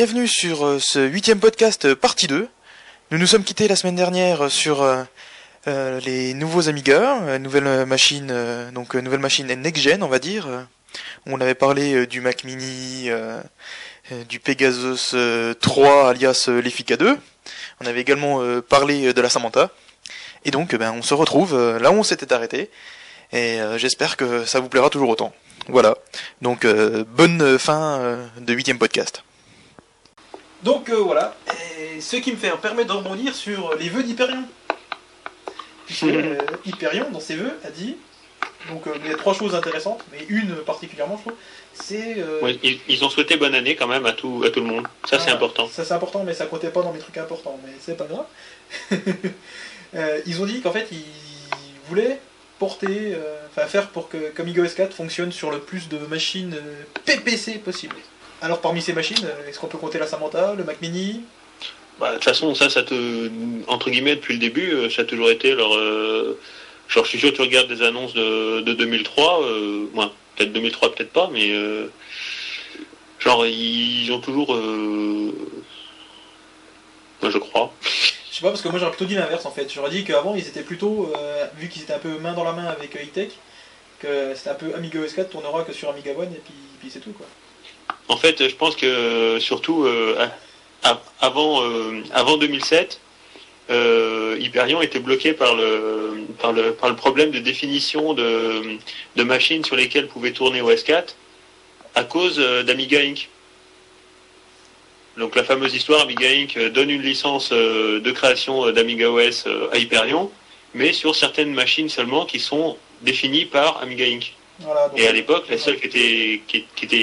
[0.00, 2.48] bienvenue sur euh, ce huitième podcast euh, partie 2.
[3.10, 5.02] Nous nous sommes quittés la semaine dernière sur euh,
[5.68, 8.34] euh, les nouveaux Amiga, nouvelle machine,
[8.72, 10.48] donc nouvelle machine next-gen on va dire.
[11.26, 13.10] On avait parlé du Mac Mini,
[14.26, 17.18] du Pegasus euh, 3 alias l'Effica 2.
[17.82, 19.68] On avait également parlé de la Samantha.
[20.46, 22.70] Et donc, ben, on se retrouve là où on s'était arrêté.
[23.34, 25.34] Et j'espère que ça vous plaira toujours autant.
[25.68, 25.94] Voilà.
[26.40, 29.22] Donc, bonne fin de huitième podcast.
[30.62, 31.34] Donc euh, voilà,
[31.78, 34.44] et ce qui me fait permet de rebondir sur les vœux d'Hyperion.
[35.86, 37.96] Puisque euh, Hyperion, dans ses vœux, a dit,
[38.70, 41.38] donc euh, il y a trois choses intéressantes, mais une particulièrement, je trouve,
[41.72, 42.16] c'est...
[42.18, 44.86] euh, ils, ils ont souhaité bonne année quand même à tout, à tout le monde.
[45.08, 45.66] Ça, c'est important.
[45.68, 48.26] Ça c'est important, mais ça comptait pas dans mes trucs importants, mais c'est pas grave.
[49.96, 51.02] Euh, ils ont dit qu'en fait, ils
[51.88, 52.20] voulaient
[52.60, 56.84] porter, euh, enfin faire pour que qu'Amiga OS4 fonctionne sur le plus de machines euh,
[57.06, 57.96] PPC possible.
[58.42, 61.22] Alors parmi ces machines, euh, est-ce qu'on peut compter la Samantha, le Mac Mini?
[61.98, 63.30] Bah, De toute façon, ça, ça te,
[63.66, 65.76] entre guillemets, depuis le début, euh, ça a toujours été leur.
[65.76, 66.38] euh,
[66.88, 70.52] genre, je suis sûr que tu regardes des annonces de, de 2003, euh, ouais, peut-être
[70.52, 71.50] 2003, peut-être pas, mais.
[71.52, 71.88] euh,
[73.18, 74.54] genre, ils ont toujours.
[74.56, 75.32] moi,
[77.30, 77.72] je crois.
[77.82, 79.70] Je sais pas, parce que moi j'aurais plutôt dit l'inverse en fait.
[79.70, 81.12] J'aurais dit qu'avant ils étaient plutôt,
[81.58, 83.28] vu qu'ils étaient un peu main dans la main avec E-Tech,
[83.98, 87.00] que c'était un peu Amiga OS4 tournera que sur Amiga One et puis, puis c'est
[87.00, 87.26] tout quoi.
[88.10, 90.26] En fait, je pense que surtout euh,
[91.20, 93.00] avant, euh, avant 2007,
[93.70, 96.26] euh, Hyperion était bloqué par le,
[96.96, 98.78] problème de définition de,
[99.14, 101.14] de machines sur lesquelles pouvait tourner OS 4
[101.94, 103.28] à cause d'Amiga Inc.
[105.16, 106.58] Donc la fameuse histoire, Amiga Inc.
[106.72, 110.32] donne une licence de création d'Amiga OS à Hyperion,
[110.74, 114.34] mais sur certaines machines seulement qui sont définies par Amiga Inc.
[114.60, 116.96] Voilà, donc, Et à l'époque, la seule qui était, qui, qui était,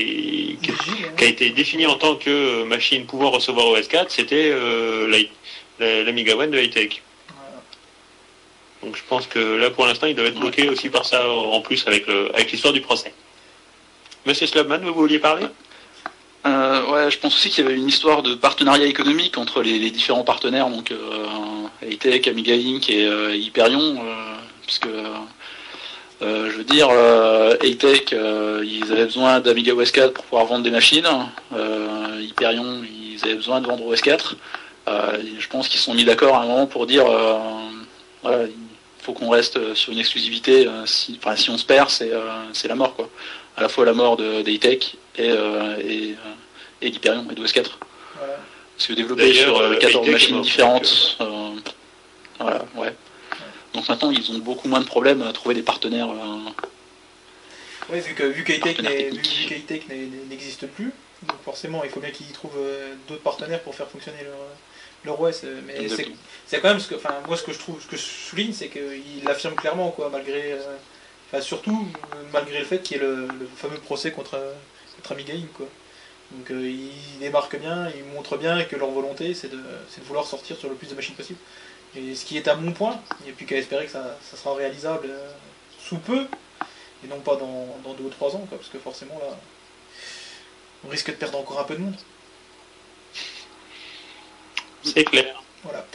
[0.61, 1.09] qui, hein.
[1.17, 5.07] qui a été définie en tant que euh, machine pouvant recevoir OS 4, c'était euh,
[5.07, 5.17] la-
[5.85, 7.01] la- l'Amiga One de Hightech.
[7.35, 7.61] Voilà.
[8.83, 11.61] Donc je pense que là pour l'instant il doit être bloqué aussi par ça en
[11.61, 13.11] plus avec le- avec l'histoire du procès.
[14.25, 15.45] Monsieur Slobman, vous vouliez parler?
[16.45, 19.79] Euh, ouais, je pense aussi qu'il y avait une histoire de partenariat économique entre les,
[19.79, 21.25] les différents partenaires, donc euh,
[21.81, 22.89] Hightech, Amiga Inc.
[22.89, 24.87] et euh, Hyperion, euh, puisque
[26.21, 30.45] euh, je veux dire, euh, Hightech, euh, ils avaient besoin d'Amiga OS 4 pour pouvoir
[30.45, 31.07] vendre des machines,
[31.55, 34.35] euh, Hyperion, ils avaient besoin de vendre OS 4.
[34.87, 37.37] Euh, et je pense qu'ils se sont mis d'accord à un moment pour dire, euh,
[38.23, 40.67] voilà, il faut qu'on reste sur une exclusivité.
[40.85, 42.21] si, enfin, si on se perd, c'est euh,
[42.53, 43.09] c'est la mort, quoi.
[43.55, 44.43] À la fois la mort de
[45.17, 46.15] et, euh, et, euh,
[46.81, 47.79] et d'Hyperion et d'OS 4.
[48.17, 48.33] Voilà.
[48.75, 51.17] Parce que développé D'ailleurs, sur euh, euh, 14 Hightech est machines différentes.
[51.21, 51.49] euh,
[52.39, 52.93] voilà, ouais.
[53.77, 56.09] Donc maintenant, ils ont beaucoup moins de problèmes à trouver des partenaires.
[56.09, 56.49] euh,
[57.89, 58.81] Ouais, vu que vu qu'Hightech
[60.29, 64.23] n'existe plus, donc forcément il faut bien qu'ils trouvent euh, d'autres partenaires pour faire fonctionner
[64.23, 64.35] leur,
[65.05, 65.41] leur OS.
[65.43, 65.87] euh, Mais
[66.47, 68.51] c'est quand même ce que, enfin moi ce que je trouve, ce que je souligne,
[68.51, 70.75] c'est qu'il l'affirme clairement quoi, malgré, euh,
[71.31, 74.53] enfin surtout euh, malgré le fait qu'il y ait le, le fameux procès contre euh,
[75.03, 75.15] contre
[75.55, 75.67] quoi.
[76.31, 80.05] Donc euh, ils démarquent bien, ils montrent bien que leur volonté c'est de, c'est de
[80.05, 81.39] vouloir sortir sur le plus de machines possible.
[81.95, 84.17] Et ce qui est à mon point, il n'y a plus qu'à espérer que ça,
[84.21, 85.31] ça sera réalisable euh,
[85.79, 86.27] sous peu,
[87.03, 89.35] et non pas dans, dans deux ou trois ans, quoi, parce que forcément là,
[90.85, 91.95] on risque de perdre encore un peu de monde.
[94.83, 95.41] C'est clair.
[95.63, 95.85] Voilà.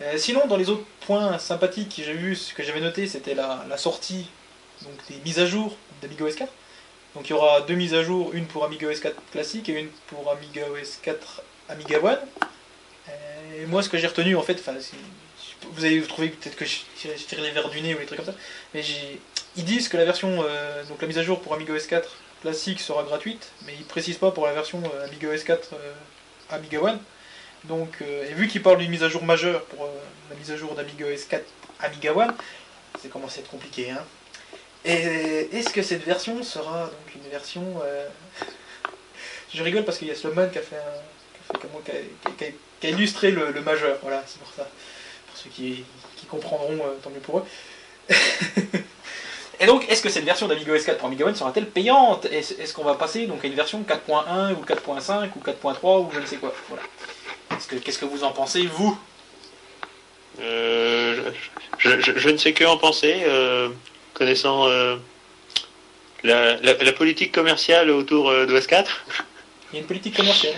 [0.00, 3.34] Euh, sinon, dans les autres points sympathiques que j'ai vu, ce que j'avais noté, c'était
[3.34, 4.26] la, la sortie
[4.82, 6.52] donc, des mises à jour d'Amiga OS 4.
[7.14, 9.78] Donc il y aura deux mises à jour, une pour Amiga OS 4 classique et
[9.78, 12.18] une pour Amiga OS 4 Amiga One.
[13.08, 14.74] Euh, Et moi, ce que j'ai retenu, en fait, enfin,
[15.72, 18.26] vous avez trouvé peut-être que je tire, les verres du nez ou des trucs comme
[18.26, 18.34] ça,
[18.74, 18.82] mais
[19.56, 22.08] ils disent que la version, euh, donc la mise à jour pour Amiga OS 4
[22.42, 25.92] classique sera gratuite, mais ils précisent pas pour la version euh, Amiga OS 4 euh,
[26.50, 26.98] Amiga One.
[27.64, 29.88] Donc, euh, et vu qu'ils parlent d'une mise à jour majeure pour
[30.28, 31.44] la mise à jour d'Amiga OS 4
[31.80, 32.34] Amiga One,
[33.00, 33.90] c'est commencé à être compliqué.
[33.90, 34.04] Hein.
[34.84, 37.62] Et est-ce que cette version sera donc une version.
[39.54, 42.32] Je rigole parce qu'il y a Slowman qui a fait un.
[42.36, 44.66] qui a, illustré le majeur, voilà, c'est pour ça.
[45.32, 45.84] Pour ceux qui,
[46.16, 47.44] qui comprendront, euh, tant mieux pour eux.
[49.60, 52.24] Et donc, est-ce que cette version d'Amiga OS 4 pour Amiga One sera-t-elle payante?
[52.26, 55.40] Est-ce qu'on va passer donc à une version 4.1 ou 4.5 ou
[55.72, 56.52] 4.3 ou je ne sais quoi?
[56.68, 56.82] Voilà.
[57.56, 58.98] Est-ce que- Qu'est-ce que vous en pensez, vous?
[60.40, 61.30] Euh,
[61.78, 63.68] je, je- je ne sais que en penser, euh,
[64.14, 64.96] connaissant euh,
[66.24, 69.04] la, la- la politique commerciale autour euh, d'OS 4.
[69.72, 70.54] Il y a une politique commerciale.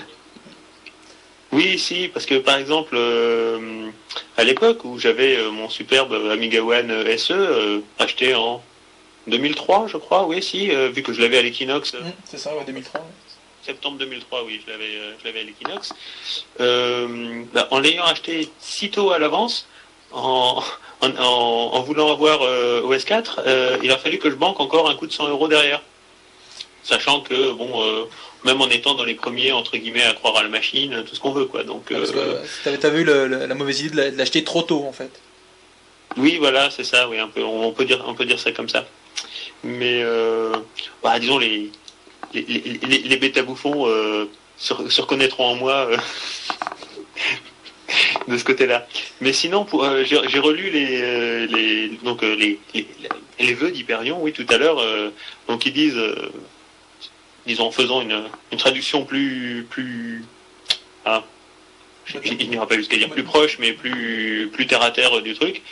[1.54, 3.88] Oui, si, parce que par exemple, euh,
[4.36, 8.60] à l'époque où j'avais euh, mon superbe Amiga One euh, SE, euh, acheté en
[9.28, 12.64] 2003, je crois, oui, si, vu que je l'avais à l'Equinox, Mmh, c'est ça, ouais,
[12.66, 13.00] 2003.
[13.00, 13.06] ouais.
[13.64, 15.94] septembre 2003, oui, je l'avais, je l'avais à l'Equinox.
[17.54, 19.66] Bah, en l'ayant acheté si tôt à l'avance,
[20.12, 20.62] en,
[21.00, 24.94] en, en, voulant avoir euh, OS4, euh, il a fallu que je banque encore un
[24.96, 25.80] coup de 100 euros derrière.
[26.84, 28.04] Sachant que, bon, euh,
[28.44, 31.20] même en étant dans les premiers, entre guillemets, à croire à la machine, tout ce
[31.20, 31.64] qu'on veut, quoi.
[31.64, 34.62] Donc, que euh, t'as vu le- le- la mauvaise idée de la- de l'acheter trop
[34.62, 35.10] tôt en fait.
[36.18, 38.68] Oui, voilà, c'est ça, oui, un peu, on peut dire, on peut dire ça comme
[38.68, 38.86] ça.
[39.64, 40.52] Mais, euh,
[41.02, 41.70] bah, disons, les,
[42.34, 44.26] les, les, les, les bêta-bouffons euh,
[44.58, 45.96] se, se reconnaîtront en moi euh,
[48.28, 48.86] de ce côté-là.
[49.22, 52.86] Mais sinon, pour, euh, j'ai j'ai relu les, euh, les, donc, euh, les, les,
[53.40, 54.78] les vœux d'Hyperion, oui, tout à l'heure.
[54.80, 55.10] euh,
[55.48, 56.30] donc, ils disent, euh,
[57.46, 60.24] disons, en faisant une, une traduction plus, plus,
[62.06, 65.34] je- il n'ira pas jusqu'à dire plus proche, mais plus, plus terre à terre du
[65.34, 65.62] truc.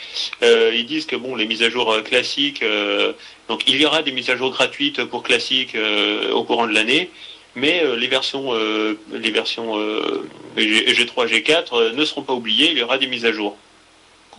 [0.41, 3.13] Euh, ils disent que bon, les mises à jour euh, classiques, euh,
[3.47, 6.73] donc il y aura des mises à jour gratuites pour classiques euh, au courant de
[6.73, 7.11] l'année,
[7.55, 8.51] mais les versions,
[9.11, 10.27] les versions euh,
[10.57, 12.71] G- G3, G4 euh, ne seront pas oubliées.
[12.71, 13.55] Il y aura des mises à jour.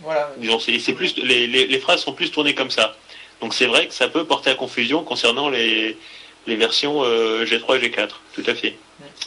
[0.03, 0.33] Voilà.
[0.39, 2.97] Disons, c'est c'est plus les, les, les phrases sont plus tournées comme ça.
[3.41, 5.97] Donc c'est vrai que ça peut porter à confusion concernant les,
[6.47, 8.09] les versions euh, G3 et G4.
[8.35, 8.77] Tout à fait.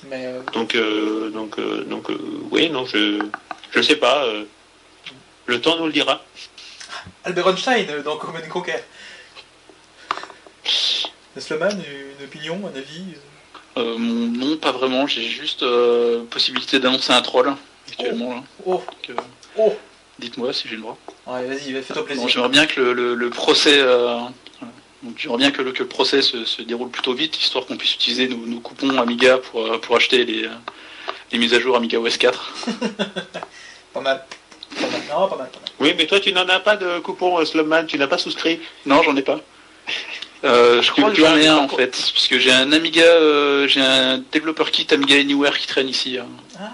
[0.10, 2.18] Mais euh, Donc, euh, donc, euh, donc, euh,
[2.52, 3.20] oui, non, je,
[3.72, 4.24] je sais pas.
[4.26, 4.44] euh,
[5.46, 6.24] le temps nous le dira.
[7.24, 8.74] Albert Einstein dans Common Conquer.
[11.38, 13.04] Sloman, une opinion, un avis
[13.78, 15.06] non, pas vraiment.
[15.06, 17.54] J'ai juste euh, possibilité d'annoncer un troll
[17.88, 18.34] actuellement.
[18.34, 18.44] Là.
[18.66, 19.22] Oh, Donc, euh,
[19.56, 19.76] oh
[20.18, 20.98] Dites-moi si j'ai le droit.
[21.28, 22.28] Ouais, vas-y, fais-toi plaisir.
[22.28, 24.18] J'aimerais bien que le, le- le procès, euh.
[25.04, 27.78] Donc j'aimerais bien que le, que le procès se, se déroule plutôt vite, histoire qu'on
[27.78, 30.50] puisse utiliser nos, nos coupons Amiga pour, euh, pour acheter les, euh,
[31.32, 32.54] les mises à jour Amiga OS 4.
[33.94, 34.26] Pas mal.
[34.76, 34.92] Pas mal.
[35.10, 35.70] Non, pas mal, pas mal.
[35.80, 38.60] Oui, mais toi, tu n'en as pas de coupon euh, Slumman, tu n'as pas souscrit.
[38.86, 39.40] Non, j'en ai pas.
[40.44, 43.04] Euh, je crois que j'en ai un en coupon- fait, parce que j'ai un Amiga,
[43.04, 46.18] euh, j'ai un développeur kit Amiga Anywhere qui traîne ici.
[46.20, 46.28] hein.
[46.60, 46.70] Ah.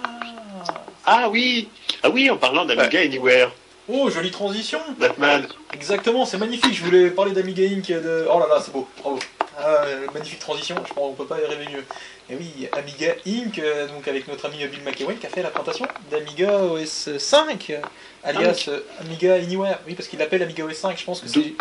[1.05, 1.67] Ah oui,
[2.01, 3.51] ah oui, en parlant d'Amiga Anywhere,
[3.89, 5.45] Oh, jolie transition Batman.
[5.73, 6.73] Exactement, c'est magnifique.
[6.73, 7.87] Je voulais parler d'Amiga Inc.
[7.87, 8.25] De...
[8.29, 9.19] Oh là là, c'est beau, bravo.
[9.57, 11.83] Ah, euh, magnifique transition, je pense qu'on peut pas y rêver mieux.
[12.29, 15.49] Et oui, Amiga Inc., euh, donc avec notre ami Bill McEwen qui a fait la
[15.49, 17.81] présentation d'Amiga OS 5, euh,
[18.23, 19.79] alias euh, Amiga Anywhere.
[19.85, 21.53] Oui, parce qu'il l'appelle Amiga OS 5, je pense que c'est.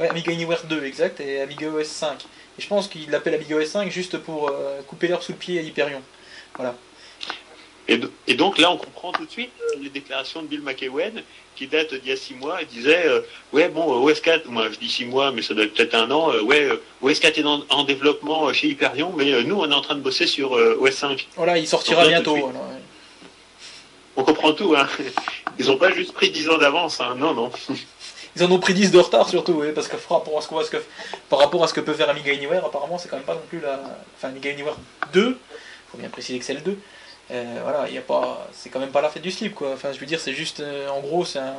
[0.00, 2.24] Ouais, Amiga Anywhere 2, exact, et Amiga OS 5.
[2.58, 5.38] Et je pense qu'il l'appelle Amiga OS 5 juste pour euh, couper l'herbe sous le
[5.38, 6.00] pied à Hyperion.
[7.90, 9.50] Et, do- et donc là, on comprend tout de suite
[9.80, 11.22] les déclarations de Bill McEwen
[11.56, 12.58] qui datent d'il y a six mois.
[12.62, 13.20] Il disait, euh,
[13.52, 16.10] ouais, bon, euh, OS4, moi je dis six mois, mais ça doit être peut-être un
[16.10, 16.32] an.
[16.32, 19.68] euh, ouais, euh, OS4 est en, en développement euh, chez Hyperion, mais euh, nous, on
[19.70, 21.26] est en train de bosser sur euh, OS5.
[21.36, 22.46] Voilà, il sortira Donc là, tout bientôt.
[22.48, 22.54] ouais.
[24.16, 24.86] On comprend tout, hein.
[25.58, 27.14] Ils n'ont pas juste pris 10 ans d'avance, hein.
[27.18, 27.50] non, non.
[28.36, 30.70] Ils en ont pris 10 de retard surtout, oui, parce que par rapport à ce,
[30.70, 30.76] que,
[31.28, 33.40] par rapport à ce que peut faire Amiga Anywhere, apparemment c'est quand même pas non
[33.48, 33.80] plus la.
[34.16, 34.76] Enfin, Amiga Anywhere
[35.12, 35.36] 2,
[35.90, 36.78] faut bien préciser que c'est le 2.
[37.32, 39.72] Euh, voilà, il y a pas, c'est quand même pas la fête du slip quoi.
[39.74, 41.54] Enfin, je veux dire, c'est juste, euh, en gros, c'est un,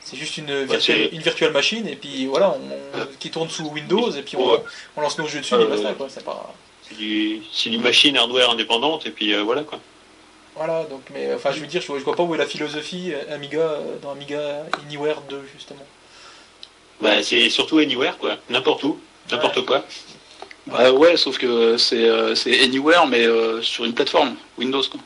[0.00, 3.66] c'est juste une virtuelle, une virtuelle machine et puis voilà, on, on- qui tourne sous
[3.68, 6.06] Windows et puis on, lance nos jeux dessus Euh, et basta quoi.
[6.08, 6.54] C'est pas,
[6.88, 9.80] C'est du, c'est du machine hardware indépendante, et puis euh, voilà quoi.
[10.54, 10.84] voilà.
[10.84, 13.12] Donc, mais enfin, je veux dire, je, vois- je vois pas où est la philosophie
[13.12, 15.84] euh, Amiga euh, dans Amiga Anywhere 2 justement.
[17.00, 18.36] Bah, c'est surtout Anywhere, quoi.
[18.48, 19.00] N'importe où,
[19.30, 19.84] n'importe quoi.
[20.66, 25.00] Bah ouais, sauf que c'est euh, c'est Anywhere, mais euh, sur une plateforme, Windows quoi.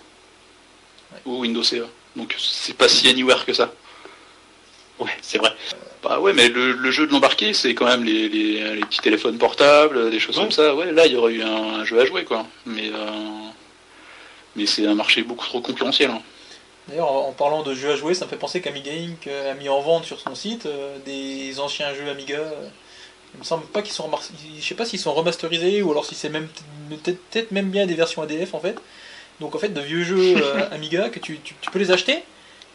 [1.25, 1.87] Ou Windows CE.
[2.15, 3.73] Donc c'est pas si Anywhere que ça.
[4.99, 5.51] Ouais, c'est vrai.
[6.03, 9.01] Bah ouais, mais le, le jeu de l'embarqué, c'est quand même les, les, les petits
[9.01, 10.45] téléphones portables, des choses Ouais.
[10.45, 10.75] comme ça.
[10.75, 12.47] Ouais, là, il y aurait eu un, un jeu à jouer, quoi.
[12.65, 13.11] Mais, euh,
[14.55, 16.11] mais c'est un marché beaucoup trop concurrentiel.
[16.11, 16.23] hein.
[16.89, 19.27] D'ailleurs, en parlant de jeux à jouer, ça me fait penser qu'Amiga Inc.
[19.27, 22.41] a mis en vente sur son site euh, des anciens jeux Amiga.
[23.27, 24.23] Euh, Il me semble pas qu'ils sont remar-
[24.59, 26.49] je sais pas s'ils sont remasterisés ou alors si c'est même
[27.05, 28.77] peut-être même bien des versions ADF en fait.
[29.41, 32.23] Donc en fait de vieux jeux euh, Amiga que tu, tu- tu peux les acheter.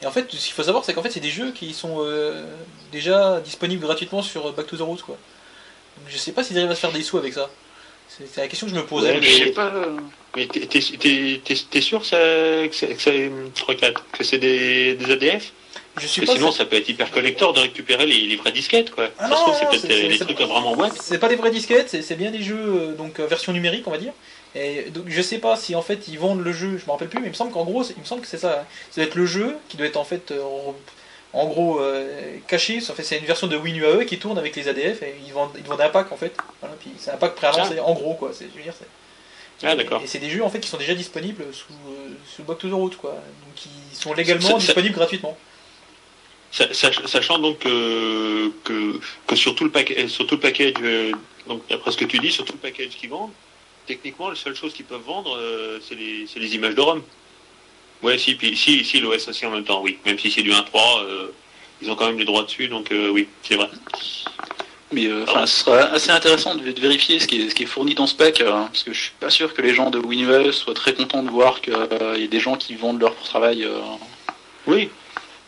[0.04, 1.98] Et en fait, ce qu'il faut savoir, c'est qu'en fait, c'est des jeux qui sont
[2.00, 2.44] euh,
[2.92, 5.16] déjà disponibles gratuitement sur Back to the Roots, quoi.
[5.98, 7.52] Donc, je sais pas s'ils arrivent à se faire des sous avec ça.
[8.08, 9.12] C'est la question que je me posais.
[9.12, 9.68] Ouais, Je mais- sais pas.
[9.68, 9.98] euh,
[10.36, 12.74] Mais t'es, sûr ça, que
[14.24, 15.54] c'est des, des ADF
[15.98, 18.92] Je Parce que sinon, ça peut être hyper collector de récupérer les, les vraies disquettes,
[18.92, 19.10] quoi.
[19.20, 20.94] Ah ça se non, trouve, c'est peut-être c'est trucs pas- vraiment boîte.
[21.02, 23.92] C'est pas des vraies disquettes, c'est bien des jeux euh, donc euh, version numérique on
[23.92, 24.14] va dire.
[24.56, 27.10] Et donc je sais pas si en fait ils vendent le jeu, je me rappelle
[27.10, 28.62] plus, mais il me semble qu'en gros, il me semble que c'est ça.
[28.62, 28.66] hein.
[28.90, 30.42] Ça doit être le jeu qui doit être en fait euh,
[31.34, 32.80] en- gros euh, caché.
[32.90, 35.52] En fait, c'est une version de WinUAE qui tourne avec les ADF et ils vendent,
[35.58, 36.34] ils vendent un pack en fait.
[36.62, 38.32] Voilà, puis c'est un pack préalancé en gros quoi.
[38.34, 38.88] C'est, je veux dire, c'est-
[39.64, 39.74] Ah.
[40.04, 42.68] Et c'est des jeux en fait qui sont déjà disponibles sous, euh, sous Back to
[42.70, 43.12] the Road quoi.
[43.12, 45.38] Donc ils sont légalement Ça- ça- disponibles gratuitement.
[46.52, 50.74] Sa- sach- Sachant donc que, que, que sur tout le paquet, sur tout le package,
[50.84, 51.12] euh,
[51.48, 53.32] donc d'après ce que tu dis, sur tout le package qu'ils vendent,
[53.88, 57.02] techniquement, la seule chose qu'ils peuvent vendre, euh, c'est les, c'est les images de ROM.
[58.04, 59.98] Ouais, si, puis si, si, l'OS aussi en même temps, oui.
[60.06, 61.28] Même si c'est du 1.3, euh,
[61.82, 63.70] ils ont quand même les droits dessus, donc euh, oui, c'est vrai.
[64.92, 67.64] Mais euh, enfin, ce sera assez intéressant de, de vérifier ce qui est, ce qui
[67.64, 70.00] est fourni dans spec, euh, parce que je suis pas sûr que les gens de
[70.00, 73.64] Winwell soient très contents de voir qu'il y a des gens qui vendent leur travail.
[73.64, 73.80] euh.
[74.68, 74.90] Oui,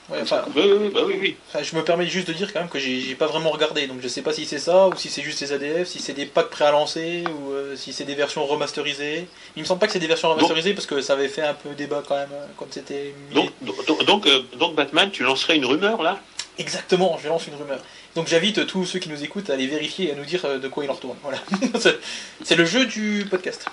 [0.10, 0.62] Ouais, enfin, bah
[1.08, 1.38] oui, oui.
[1.48, 4.02] enfin, je me permets juste de dire quand même que j'ai pas vraiment regardé, donc
[4.02, 6.26] je sais pas si c'est ça, ou si c'est juste des ADF, si c'est des
[6.26, 9.28] packs prêts à lancer, ou euh, si c'est des versions remasterisées.
[9.56, 11.54] Il me semble pas que c'est des versions remasterisées, parce que ça avait fait un
[11.54, 13.14] peu débat quand même, euh, quand c'était.
[13.34, 16.20] Donc, donc, donc, euh, donc, Batman, tu lancerais une rumeur là?
[16.58, 17.80] Exactement, je lance une rumeur.
[18.14, 20.68] Donc j'invite tous ceux qui nous écoutent à aller vérifier et à nous dire de
[20.68, 21.18] quoi il en retourne.
[21.24, 21.40] Voilà.
[22.44, 23.66] C'est le jeu du podcast.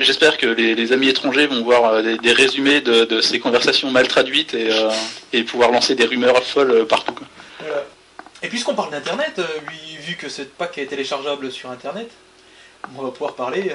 [0.00, 3.38] J'espère que les, les amis étrangers vont voir euh, des, des résumés de, de ces
[3.40, 4.90] conversations mal traduites et, euh,
[5.32, 7.12] et pouvoir lancer des rumeurs folles euh, partout.
[7.12, 7.26] quoi.
[7.60, 7.84] Voilà.
[8.42, 12.10] Et puisqu'on parle d'internet, lui- vu que cette pack est téléchargeable sur internet,
[12.96, 13.72] on va pouvoir parler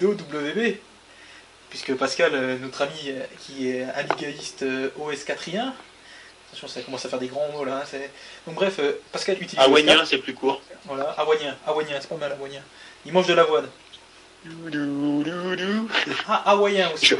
[0.00, 0.76] d'OWB.
[1.70, 3.12] Puisque Pascal, notre ami
[3.44, 5.72] qui est amigaïste euh, OS4ien,
[6.48, 7.98] attention ça commence à faire des grands mots là, hein,
[8.46, 8.78] donc bref,
[9.10, 10.06] Pascal utilise Awanien, OS4.
[10.06, 10.60] c'est plus court.
[10.84, 12.60] Voilà, awanien, awanien, c'est pas mal awanien.
[13.06, 13.66] Il mange de l'avoine.
[16.28, 17.14] Ah, hawaïen aussi.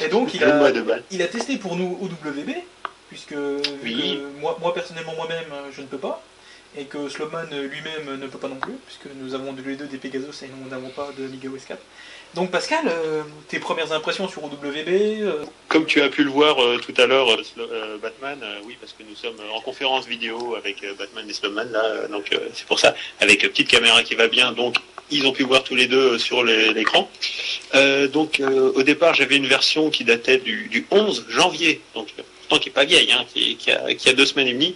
[0.00, 0.70] Et donc il a,
[1.10, 2.50] il a testé pour nous OWB,
[3.08, 3.34] puisque
[3.82, 4.20] Oui.
[4.40, 6.22] moi, moi personnellement moi-même je ne peux pas,
[6.76, 9.86] et que Slowman lui-même ne peut pas non plus, puisque nous avons tous les deux
[9.86, 11.80] des Pegasus et nous n'avons pas de Amiga OS 4.
[12.34, 16.60] Donc Pascal, euh, tes premières impressions sur OWB euh, Comme tu as pu le voir
[16.60, 17.28] euh, tout à l'heure,
[18.02, 22.30] Batman, oui, parce que nous sommes en conférence vidéo avec Batman et Slowman, là, donc
[22.52, 24.76] c'est pour ça, avec petite caméra qui va bien, donc
[25.10, 27.08] ils ont pu voir tous les deux sur l'écran.
[28.12, 28.40] Donc
[28.74, 32.08] au départ, j'avais une version qui datait du, du 11 janvier, donc
[32.40, 34.74] pourtant qui est pas vieille, hein, qui, a, deux semaines et demie,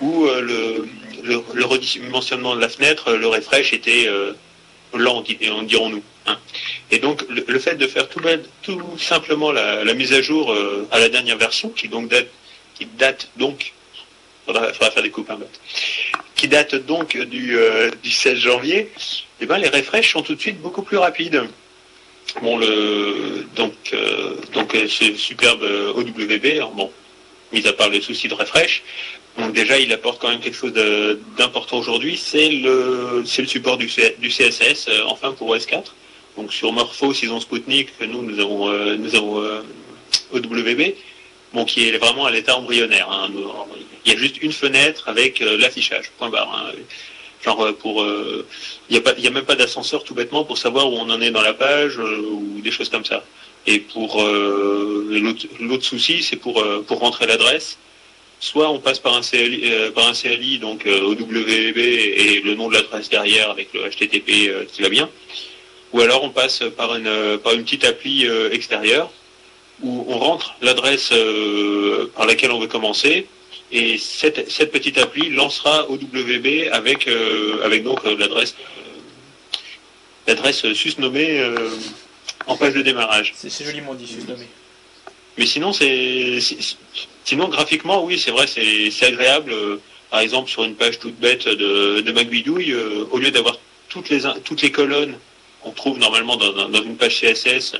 [0.00, 0.86] où le,
[1.22, 4.08] le, redimensionnement de la fenêtre, le refresh était
[4.94, 6.02] lent, di- dirons-nous.
[6.26, 6.38] Hein.
[6.90, 8.20] Et donc le, fait de faire tout,
[8.62, 12.28] tout simplement la, mise à jour euh, à la dernière version, qui donc date,
[12.74, 13.72] qui date donc,
[14.46, 15.38] faire des coupes, hein,
[16.34, 18.90] qui date donc du, euh, du 16 janvier,
[19.40, 21.42] et ben les refresh sont tout de suite beaucoup plus rapides.
[22.42, 26.90] Bon le donc euh, donc euh, ce superbe euh, OWB, alors bon,
[27.52, 28.82] mis à part le souci de refresh,
[29.38, 30.72] donc déjà il apporte quand même quelque chose
[31.36, 33.88] d'important aujourd'hui, c'est le le support du,
[34.18, 35.84] du CSS euh, enfin pour OS4.
[36.36, 39.60] Donc sur Morphos, ils ont Sputnik, nous, nous avons, euh, nous avons euh,
[40.32, 40.94] OWB,
[41.52, 43.08] bon, qui est vraiment à l'état embryonnaire.
[43.10, 43.28] hein.
[44.04, 46.52] Il y a juste une fenêtre avec euh, l'affichage, point barre.
[46.54, 46.72] hein.
[47.44, 48.02] Genre pour,
[48.88, 51.30] il n'y a a même pas d'ascenseur tout bêtement pour savoir où on en est
[51.30, 53.22] dans la page ou des choses comme ça.
[53.66, 54.22] Et pour
[55.60, 57.76] l'autre souci, c'est pour pour rentrer l'adresse.
[58.40, 62.76] Soit on passe par un CLI, par un CLI donc OWB et le nom de
[62.76, 65.10] l'adresse derrière avec le HTTP qui va bien
[65.94, 69.10] ou alors on passe par une, par une petite appli euh, extérieure
[69.80, 73.26] où on rentre l'adresse euh, par laquelle on veut commencer
[73.70, 78.56] et cette, cette petite appli lancera OWB avec, euh, avec donc l'adresse
[80.26, 81.40] l'adresse susnommée
[82.46, 83.34] en page de démarrage.
[83.36, 84.46] c'est joliment dit, susnommé.
[85.36, 86.38] Mais sinon, c'est,
[87.24, 89.54] sinon graphiquement, oui, c'est vrai, c'est, agréable.
[90.10, 92.74] par exemple, sur une page toute bête de, de Macbidouille,
[93.10, 93.58] au lieu d'avoir
[93.90, 95.18] toutes les, toutes les colonnes
[95.64, 97.74] qu'on trouve normalement dans, une page CSS,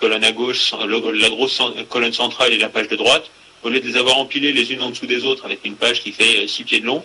[0.00, 1.60] colonne à gauche, le- la grosse
[1.90, 3.28] colonne centrale et la page de droite,
[3.62, 6.02] au lieu de les avoir empilées les unes en dessous des autres avec une page
[6.02, 7.04] qui fait 6 pieds de long,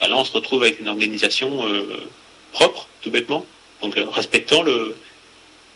[0.00, 2.08] bah là on se retrouve avec une organisation euh,
[2.52, 3.44] propre, tout bêtement,
[3.82, 4.96] donc euh, respectant le,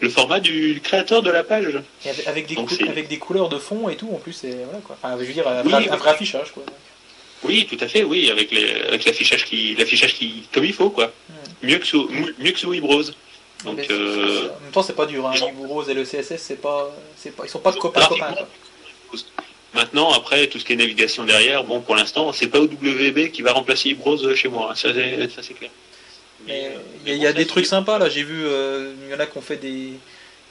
[0.01, 1.81] le format du créateur de la page.
[2.05, 4.33] Et avec, des Donc cou- c'est- avec des couleurs de fond et tout, en plus,
[4.33, 4.97] c'est voilà quoi.
[5.03, 6.63] Enfin, je veux dire, un vrai, Oui, un vrai affichage quoi.
[7.43, 10.91] Oui, tout à fait, oui, avec les, avec l'affichage qui, l'affichage qui, comme il faut,
[10.91, 11.11] quoi.
[11.63, 12.73] Mieux que sous, mieux que sous.
[13.65, 15.27] Donc, Mais euh, En même temps, c'est pas dur.
[15.27, 15.35] Hein.
[15.89, 18.35] Et le CSS, c'est pas, c'est pas, ils sont pas copains copains.
[19.75, 23.43] Maintenant, après, tout ce qui est navigation derrière, bon, pour l'instant, c'est pas OWB qui
[23.43, 25.71] va remplacer Wibrose chez moi, hein, ça c'est, ça c'est clair.
[26.47, 28.09] Mais il y a, mais il y a des trucs sympas là.
[28.09, 29.93] J'ai vu, euh, il y en a qui ont fait des,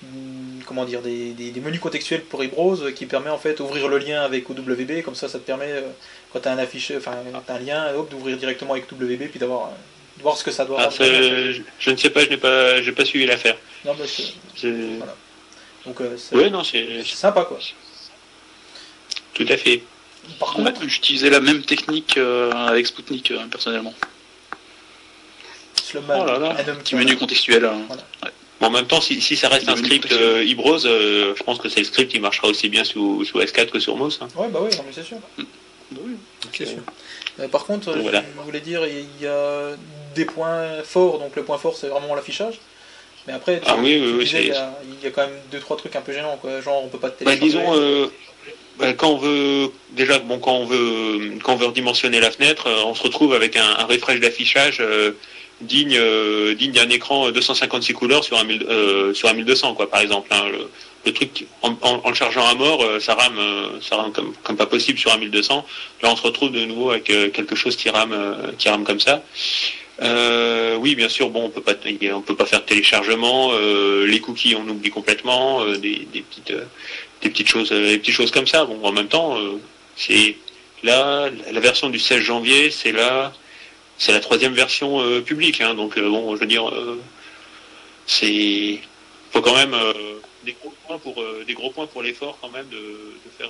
[0.03, 3.89] hum, comment dire, des, des, des menus contextuels pour Ibrose qui permet en fait d'ouvrir
[3.89, 5.01] le lien avec OWB.
[5.03, 5.81] Comme ça, ça te permet euh,
[6.31, 7.13] quand t'as un affiche, enfin
[7.47, 9.71] un lien, hop, d'ouvrir directement avec WB puis d'avoir, euh,
[10.19, 10.77] de voir ce que ça doit.
[10.81, 13.57] Ah, ça, je, je ne sais pas, je n'ai pas, j'ai pas suivi l'affaire.
[13.85, 14.99] Non, mais c'est-
[15.85, 17.57] donc euh, c'est Ouais, non, c'est, c'est sympa quoi.
[19.33, 19.81] tout à fait.
[20.39, 23.93] Par Ouais, contre, J'utilisais la même technique euh, avec Sputnik euh, personnellement.
[25.81, 27.63] Sloman, Oh là là, Petit menu contextuel.
[27.65, 27.71] euh,
[28.59, 31.43] Bon, en même temps, si, si ça reste Le un script euh, Ibrose, euh, je
[31.43, 34.19] pense que c'est le script qui marchera aussi bien sous, sous S4 que sur MOS.
[34.21, 34.27] hein.
[34.35, 35.17] Ouais, bah oui, non, mais c'est sûr.
[35.91, 36.03] Donc,
[36.53, 36.79] C'est euh, sûr.
[37.39, 38.21] Euh, par contre, donc je voilà.
[38.43, 39.71] voulais dire, il y a
[40.15, 42.55] des points forts, donc le point fort c'est vraiment l'affichage.
[43.27, 45.59] Mais après, Ah oui, oui, disais, il y, a, il y a quand même deux
[45.59, 46.61] trois trucs un peu gênants, quoi.
[46.61, 47.45] Genre on peut pas te Bah, télécharger.
[47.45, 48.07] disons, euh,
[48.79, 52.67] bah, quand on veut déjà, bon, quand on veut, quand on veut redimensionner la fenêtre,
[52.67, 55.11] euh, on se retrouve avec un, un refresh d'affichage euh,
[55.61, 59.89] digne, euh, digne d'un écran 256 couleurs sur un, 1000 euh, sur un 1200, quoi,
[59.89, 60.29] par exemple.
[60.31, 60.45] hein.
[60.51, 60.69] le,
[61.05, 63.39] le truc, en, en- en le chargeant à mort, ça rame,
[63.81, 65.65] ça rame comme, comme pas possible sur un 1200.
[66.01, 68.15] Là, on se retrouve de nouveau avec quelque chose qui rame,
[68.57, 69.21] qui rame comme ça.
[70.01, 71.29] Euh, oui, bien sûr.
[71.29, 71.73] Bon, on peut pas,
[72.13, 73.51] on peut pas faire de téléchargement.
[73.53, 75.61] euh, les cookies, on oublie complètement.
[75.63, 76.65] euh, des, petites, euh,
[77.21, 78.65] des petites choses, des petites choses comme ça.
[78.65, 79.37] Bon, en même temps,
[79.95, 80.35] c'est
[80.83, 83.33] là la version du 16 janvier, c'est là,
[83.97, 85.59] c'est la troisième version publique.
[85.61, 85.73] hein.
[85.73, 86.71] donc bon, je veux dire,
[88.05, 88.79] c'est
[89.31, 89.75] faut quand même
[90.45, 90.73] des gros
[91.71, 93.49] points pour l'effort quand même de, faire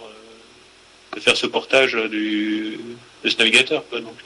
[1.15, 2.79] de faire ce portage du
[3.24, 3.84] de ce navigateur.
[3.91, 4.18] Donc,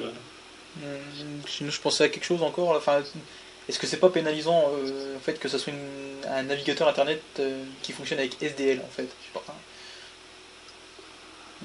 [1.48, 2.72] Sinon, je pensais à quelque chose encore.
[2.76, 3.04] Enfin,
[3.70, 7.22] est-ce que c'est pas pénalisant euh, en fait que ça soit une- un navigateur internet
[7.40, 9.56] euh, qui fonctionne avec SDL en fait Je sais pas.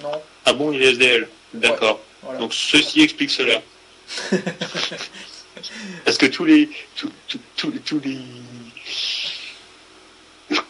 [0.02, 0.12] Non,
[0.44, 1.28] ah bon, il est SDL.
[1.54, 2.00] D'accord.
[2.22, 2.38] voilà.
[2.38, 3.60] Donc ceci explique cela.
[6.04, 7.10] Parce que tous les tous,
[7.56, 8.18] tous- tous- les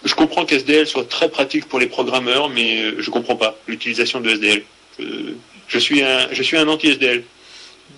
[0.05, 4.21] je, comprends qu'SDL soit très pratique pour les programmeurs, mais euh, je comprends pas l'utilisation
[4.21, 4.63] de SDL.
[4.99, 5.35] Je,
[5.69, 7.23] je suis un je suis un anti SDL.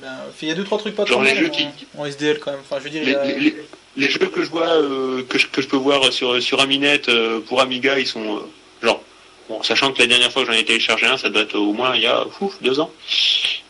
[0.01, 0.09] Ben,
[0.41, 1.67] il y a deux trois trucs pas Genre trop les jeux en, qui-
[1.99, 2.61] en SDL quand même.
[2.61, 3.57] Enfin, je veux dire, il Les, a- les-
[3.97, 7.03] les jeux que je vois euh, que, je, que je peux voir sur sur Aminet
[7.09, 8.41] euh, pour Amiga, ils sont euh,
[8.83, 9.03] genre
[9.49, 11.73] bon, sachant que la dernière fois que j'en ai téléchargé un, ça doit être au
[11.73, 12.91] moins il y a ouf, deux ans.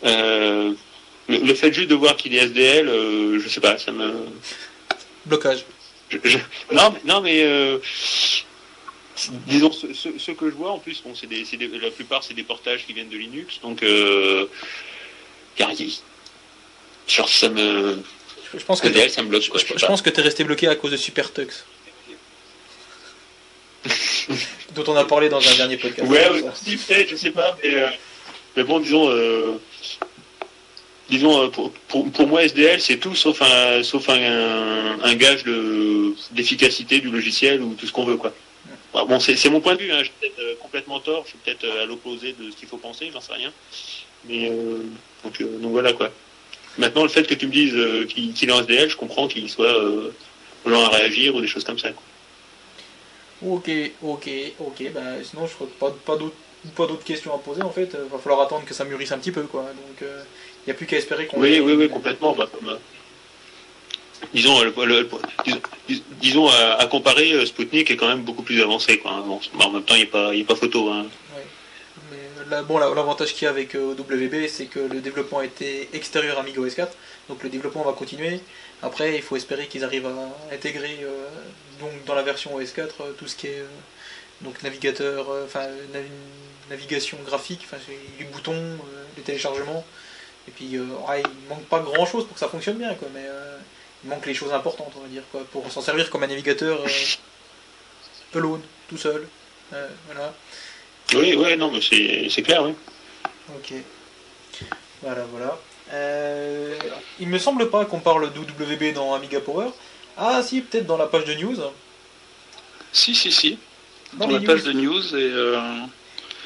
[0.04, 0.72] Euh,
[1.28, 4.12] le, le fait juste de voir qu'il est SDL, euh, je sais pas, ça me
[5.26, 5.64] blocage.
[6.10, 6.38] Je- je-
[6.72, 7.78] non, mais, non, mais euh,
[9.46, 12.84] disons ceux, ceux que je vois en plus, bon, c'est la plupart c'est des portages
[12.86, 14.46] qui viennent de Linux, donc euh,
[15.60, 16.00] a- y-
[17.14, 18.02] genre ça me
[18.52, 19.48] Je, je pense que SDL, ça me bloque.
[19.48, 21.64] Quoi, je, pense que t'es resté bloqué à cause de Super Tux.
[24.74, 26.08] dont on a parlé dans un dernier podcast.
[26.08, 27.88] Ouais, ouais, si, peut-être, je sais pas, mais, euh,
[28.56, 29.58] mais bon, disons, euh,
[31.08, 35.44] disons, euh, pour, pour, pour moi, SDL, c'est tout sauf un, sauf un, un gage
[35.44, 38.34] de, d'efficacité du logiciel ou tout ce qu'on veut, quoi.
[38.92, 39.98] Bah, Bon, c'est, c'est mon point de vue, hein.
[40.00, 42.68] je suis peut-être euh, complètement tort, je suis peut-être euh, à l'opposé de ce qu'il
[42.68, 43.52] faut penser, j'en sais rien.
[44.28, 44.82] Mais, euh,
[45.24, 46.10] donc, euh, donc voilà, quoi.
[46.80, 49.48] Maintenant, le fait que tu me dises euh, qu'il, est en SDL, je comprends qu'il
[49.50, 50.10] soit euh,
[50.66, 52.02] à réagir ou des choses comme ça, quoi.
[53.46, 53.70] Ok,
[54.02, 54.92] ok, ok.
[54.94, 56.34] Ben, sinon, je crois que pas, pas d'autres
[56.76, 57.96] pas d'autres questions à poser en fait.
[58.12, 59.62] Va falloir attendre que ça mûrisse un petit peu quoi.
[59.62, 60.06] Donc, il
[60.66, 61.40] n'y a plus qu'à espérer qu'on.
[61.40, 62.34] Oui, oui, oui, complètement.
[62.34, 62.76] Bah, euh,
[64.34, 65.08] disons, le- le- le-
[65.44, 68.98] disons, dis- disons, à, à comparer, euh, Spoutnik est quand même beaucoup plus avancé.
[68.98, 69.12] Quoi.
[69.12, 69.22] hein.
[69.26, 70.90] Bon, bah, en même temps, il n'y a, pas- il y a pas photo.
[70.90, 71.06] Hein.
[72.50, 75.88] Là, bon, l'avantage qu'il y a avec euh, WB, c'est que le développement a été
[75.92, 76.92] extérieur à Amiga OS 4,
[77.28, 78.40] donc le développement va continuer.
[78.82, 81.28] Après, il faut espérer qu'ils arrivent à intégrer euh,
[81.78, 83.66] donc dans la version OS 4 euh, tout ce qui est euh,
[84.40, 86.08] donc navigateur, enfin navi-
[86.70, 87.66] navigation graphique,
[88.18, 88.78] les boutons,
[89.16, 89.84] les téléchargements.
[90.48, 93.08] Et puis, ouais, il manque pas grand chose pour que ça fonctionne bien, quoi.
[93.14, 93.26] Mais
[94.02, 96.80] il manque les choses importantes, on va dire, quoi, pour s'en servir comme un navigateur
[98.34, 99.28] alone, tout seul.
[100.06, 100.32] Voilà.
[101.14, 101.80] Oui, oui, non, mais
[102.30, 102.74] c'est clair, oui.
[103.56, 103.72] Ok.
[105.02, 105.58] Voilà, voilà.
[105.92, 106.76] Euh,
[107.18, 109.70] il me semble pas qu'on parle d'UWB dans Amiga Power.
[110.16, 111.56] Ah si, peut-être dans la page de news.
[112.92, 113.58] Si, si, si.
[114.12, 115.30] Dans la page de news et.
[115.32, 115.60] euh,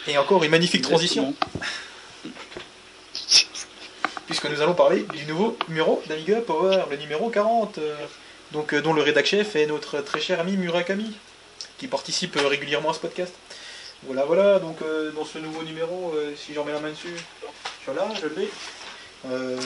[0.07, 1.35] Et encore une magnifique transition,
[4.27, 7.79] puisque nous allons parler du nouveau numéro d'Amiga Power, le numéro 40.
[7.79, 7.95] euh,
[8.53, 11.13] donc, euh, dont le rédac chef est notre très cher ami Murakami,
[11.79, 13.33] qui participe régulièrement à ce podcast.
[14.07, 17.17] Voilà, voilà, donc euh, dans ce nouveau numéro, euh, si j'en mets la main dessus,
[17.87, 18.49] voilà, je l'ai.
[19.31, 19.57] Euh,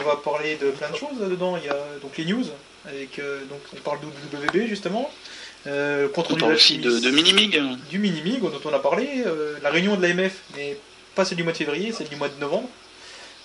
[0.00, 1.56] on va parler de plein de choses dedans.
[1.56, 2.44] Il y a donc les news,
[2.84, 5.10] avec euh, donc on parle d'UWB justement.
[5.66, 7.60] Euh, compte On parle de aussi de, de Minimig.
[7.88, 9.24] du Minimig dont on a parlé,
[9.62, 10.76] la réunion de l'AMF, mais
[11.14, 12.68] pas celle du mois de février, celle du mois de novembre.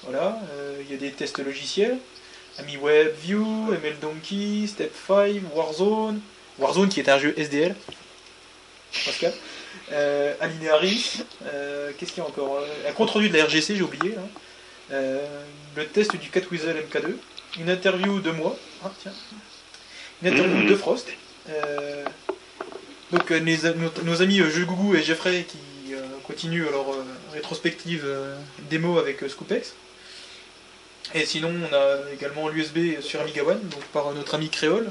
[0.04, 0.38] Voilà,
[0.82, 1.98] il y a des tests logiciels,
[2.58, 6.20] Ami WebView, ML Donkey, Step 5, Warzone,
[6.60, 7.76] Warzone qui est un jeu SDL,
[9.06, 9.34] Pascal,
[9.92, 13.82] euh, euh, qu'est-ce qu'il y a encore Euh, Un compte rendu de la RGC, j'ai
[13.82, 14.22] oublié, là.
[14.92, 15.26] Euh,
[15.76, 17.14] le test du Catweasel MK2,
[17.60, 19.14] une interview de moi, ah, tiens,
[20.22, 21.08] une interview de Frost.
[21.50, 22.06] Euh,
[23.12, 23.40] donc euh,
[24.04, 28.38] nos, amis euh, Jeux Gougou et Jeffrey qui euh, continuent leur euh, rétrospective euh,
[28.70, 29.74] démo avec euh, Scoopex.
[31.14, 34.90] Et sinon on a également l'USB sur Amiga One, donc par notre ami Créole.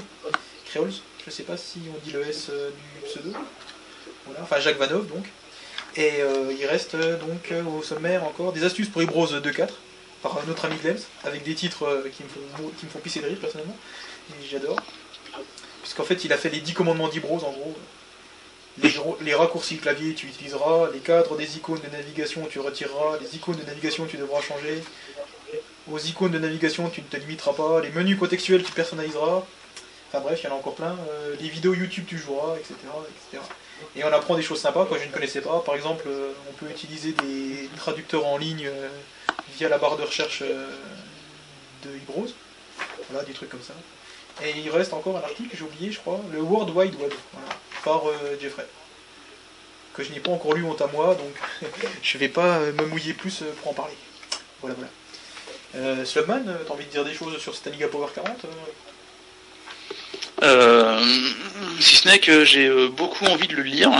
[0.65, 0.91] Créoles,
[1.25, 3.33] je sais pas si on dit le S euh, du pseudo.
[4.41, 5.25] Enfin Jacques Vanov donc.
[5.95, 9.67] Et euh, il reste euh, donc euh, au sommaire encore des astuces pour Heroes 2.4.
[10.21, 13.19] par un autre ami Glems, avec des titres qui me font, qui me font pisser
[13.19, 13.75] de rire personnellement,
[14.29, 14.77] et j'adore.
[15.81, 17.75] Puisqu'en fait, il a fait les 10 commandements d'Ibros en gros.
[18.81, 23.35] Les, les raccourcis clavier, tu utiliseras, les cadres des icônes de navigation, tu retireras, les
[23.35, 24.81] icônes de navigation, tu devras changer.
[25.91, 29.43] Aux icônes de navigation, tu ne te limiteras pas, les menus contextuels, tu personnaliseras.
[30.07, 30.95] Enfin bref, il y en a encore plein.
[31.41, 32.75] Les vidéos YouTube, tu joueras, etc.,
[33.31, 33.43] etc.
[33.95, 35.59] Et on apprend des choses sympas que je ne connaissais pas.
[35.65, 38.89] Par exemple, euh, on peut utiliser des traducteurs en ligne euh,
[39.57, 40.67] via la barre de recherche euh,
[41.83, 42.27] de Ibros.
[43.09, 43.73] Voilà, des trucs comme ça.
[44.43, 47.13] Et il reste encore un article, j'ai oublié, je crois, le World Wide Web,
[47.83, 48.03] par
[48.39, 48.65] Jeffrey.
[49.93, 51.69] Que je n'ai pas encore lu honte à moi, donc
[52.01, 53.93] je vais pas me mouiller plus pour en parler.
[54.61, 54.89] Voilà, voilà.
[55.75, 58.90] Euh, Slubman, t'as envie de dire des choses sur cet Amiga Power 40 euh Euh,
[61.79, 63.91] si ce n'est que j'ai euh, beaucoup envie de le lire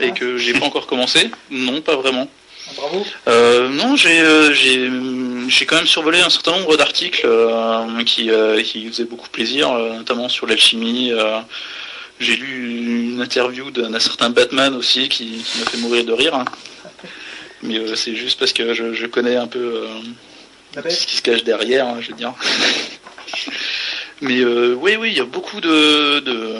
[0.00, 0.10] et Ah.
[0.10, 1.30] que j'ai pas encore commencé.
[1.50, 2.28] Non, pas vraiment.
[2.68, 3.06] Ah, Bravo.
[3.28, 4.88] Euh, non, j'ai euh, j'ai
[5.48, 9.70] j'ai quand même survolé un certain nombre d'articles euh, qui euh, qui faisaient beaucoup plaisir,
[9.72, 11.12] euh, notamment sur l'alchimie.
[11.12, 11.40] euh,
[12.20, 16.34] j'ai lu une interview d'un certain Batman aussi qui, qui m'a fait mourir de rire.
[16.36, 16.44] hein.
[17.64, 19.86] Mais euh, c'est juste parce que je, je connais un peu
[20.76, 22.32] euh, ce qui se cache derrière, hein, je veux dire.
[24.22, 26.54] Mais euh, oui, oui, il y a beaucoup de, de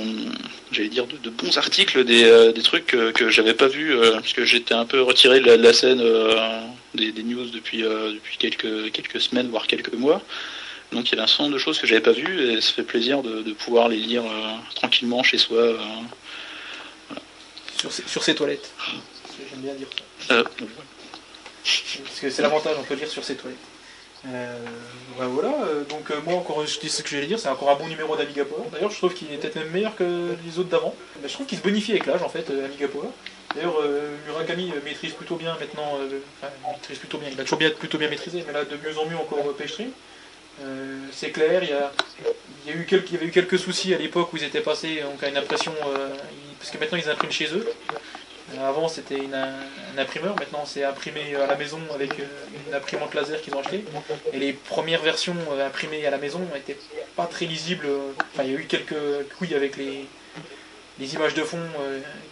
[0.73, 3.95] j'allais dire, de, de bons articles, des, euh, des trucs que, que j'avais pas vus,
[3.95, 6.61] euh, parce que j'étais un peu retiré de la, de la scène euh,
[6.95, 10.21] des, des news depuis, depuis quelques, quelques semaines, voire quelques mois.
[10.91, 12.73] Donc il y avait un certain nombre de choses que j'avais pas vues, et ça
[12.73, 14.25] fait plaisir de, de pouvoir les lire
[14.75, 15.63] tranquillement chez soi.
[17.79, 18.71] Sur, ses- sur ses toilettes.
[19.51, 19.87] J'aime bien dire
[20.29, 20.43] ça.
[20.45, 23.59] Parce que c'est l'avantage, on peut lire sur ses toilettes.
[24.25, 24.57] Euh,
[25.19, 27.71] bah voilà, euh, donc euh, moi encore, je dis ce que j'allais dire, c'est encore
[27.71, 28.69] un bon numéro d'Amiga Power.
[28.71, 30.95] D'ailleurs, je trouve qu'il est peut-être même meilleur que les autres d'avant.
[31.25, 33.09] Je trouve qu'il se bonifie avec l'âge en fait, euh, Amiga Power.
[33.55, 35.99] D'ailleurs, euh, Murakami maîtrise plutôt bien maintenant,
[36.67, 39.07] maîtrise plutôt bien, il a toujours bien, plutôt bien maîtrisé, mais là de mieux en
[39.07, 39.91] mieux encore Paystream.
[40.63, 41.91] Euh, c'est clair, il y, a,
[42.65, 44.45] il, y a eu quelques, il y avait eu quelques soucis à l'époque où ils
[44.45, 45.73] étaient passés donc, à une impression,
[46.59, 47.69] parce que maintenant ils impriment chez eux.
[48.55, 52.25] Euh, Avant c'était une- un imprimeur, maintenant c'est imprimé à la maison avec euh,
[52.69, 53.85] une imprimante laser qu'ils ont acheté.
[54.33, 56.79] Et les premières versions euh, imprimées à la maison n'étaient
[57.17, 57.87] pas très lisibles.
[58.35, 58.95] Enfin, il y a eu quelques
[59.39, 60.07] couilles avec les,
[60.99, 61.61] les images de fond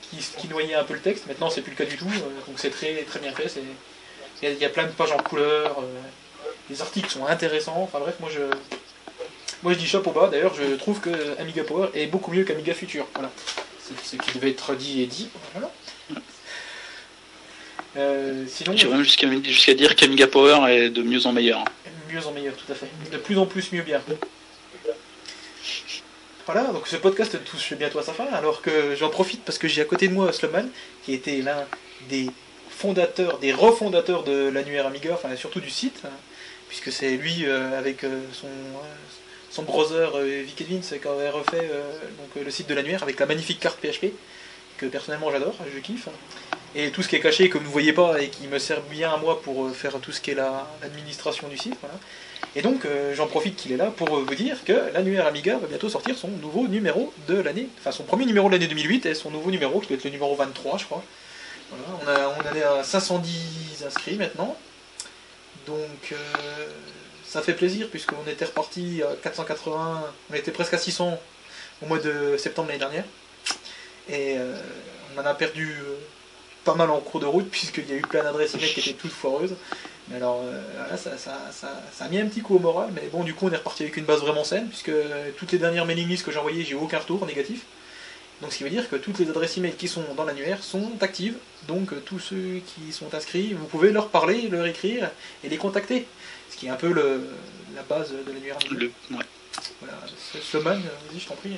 [0.03, 1.27] qui, qui noyaient un peu le texte.
[1.27, 3.51] Maintenant c'est plus le cas du tout, donc c'est très, très bien fait.
[4.43, 5.83] Il y, a- plein de pages en couleur,
[6.71, 7.77] les articles sont intéressants.
[7.83, 8.41] Enfin bref, moi je,
[9.63, 10.29] moi je dis chapeau bas.
[10.31, 13.07] D'ailleurs, je trouve que Amiga Power est beaucoup mieux qu'Amiga Future.
[13.15, 13.31] Voilà.
[13.83, 15.29] C'est ce qui devait être dit et dit.
[15.53, 15.71] Voilà.
[17.97, 21.65] Euh, sinon, J'irais même jusqu'à dire qu'Amiga Power est de mieux en meilleur.
[22.13, 22.89] mieux en meilleur, tout à fait.
[23.11, 24.01] De plus en plus mieux bien.
[26.47, 29.69] Voilà, donc ce podcast touche bientôt à sa fin, alors que j'en profite parce que
[29.69, 30.69] j'ai à côté de moi Slumman,
[31.05, 31.65] qui était l'un
[32.09, 32.27] des
[32.71, 36.11] fondateurs, des refondateurs de l'annuaire Amiga, enfin surtout du site, hein,
[36.69, 38.95] puisque c'est lui euh, avec euh, son, euh,
[39.51, 41.83] son brother euh, Vic Edwins qui avait refait euh,
[42.19, 44.07] donc, le site de l'annuaire avec la magnifique carte PHP,
[44.79, 46.09] que personnellement j'adore, je kiffe.
[46.77, 48.81] Et tout ce qui est caché que vous ne voyez pas et qui me sert
[48.83, 51.75] bien à moi pour euh, faire tout ce qui est la- l'administration du site.
[51.81, 51.95] Voilà.
[52.57, 55.59] Et donc euh, j'en profite qu'il est là pour euh, vous dire que l'annuaire Amiga
[55.59, 59.07] va bientôt sortir son nouveau numéro de l'année, enfin son premier numéro de l'année 2008
[59.07, 61.03] et son nouveau numéro qui doit être le numéro 23 je crois.
[61.71, 64.57] Voilà, on, a, on est à 510 inscrits maintenant.
[65.67, 66.15] Donc
[67.25, 71.21] ça fait plaisir puisqu'on était reparti à 480, on était presque à 600
[71.83, 73.05] au mois de septembre l'année dernière.
[74.09, 74.37] Et
[75.17, 75.77] on en a perdu
[76.65, 78.93] pas mal en cours de route puisqu'il y a eu plein d'adresses email qui étaient
[78.93, 79.55] toutes foireuses.
[80.09, 82.91] Mais alors euh, voilà, ça, ça, ça, ça a mis un petit coup au moral,
[82.95, 84.93] mais bon du coup on est reparti avec une base vraiment saine puisque
[85.37, 87.65] toutes les dernières mailing lists que j'ai envoyées, j'ai eu aucun retour négatif.
[88.41, 90.91] Donc ce qui veut dire que toutes les adresses email qui sont dans l'annuaire sont
[91.01, 91.37] actives.
[91.69, 95.11] Donc euh, tous ceux qui sont inscrits, vous pouvez leur parler, leur écrire
[95.45, 96.07] et les contacter.
[96.51, 97.29] Ce qui est un peu le,
[97.77, 98.59] la base de l'annuaire.
[98.71, 99.25] Le, ouais.
[99.81, 99.99] Voilà,
[100.43, 101.51] Sloman, vas-y je t'en prie.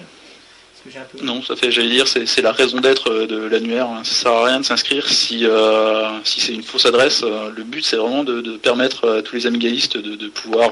[1.22, 3.88] Non, ça fait, j'allais dire, c'est la raison d'être euh, de l'annuaire.
[4.04, 7.22] Ça sert à rien de s'inscrire si, euh, si c'est une fausse adresse.
[7.22, 10.70] Euh, Le but, c'est vraiment de, permettre à tous les amigaïstes de, pouvoir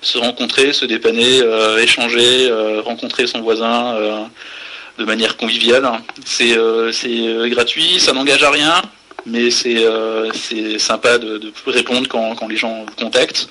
[0.00, 1.42] se rencontrer, se dépanner,
[1.80, 2.50] échanger,
[2.84, 4.28] rencontrer son voisin
[4.98, 5.88] de manière conviviale.
[6.24, 8.82] C'est euh, c'est, gratuit, ça n'engage à rien,
[9.26, 9.84] mais c'est
[10.34, 13.48] c'est sympa de, de répondre quand, quand les gens vous contactent.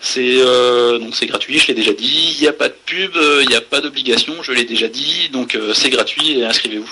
[0.00, 2.34] C'est euh, donc c'est gratuit, je l'ai déjà dit.
[2.36, 4.88] Il n'y a pas de pub, euh, il n'y a pas d'obligation, je l'ai déjà
[4.88, 5.28] dit.
[5.28, 6.90] Donc euh, c'est gratuit et inscrivez-vous.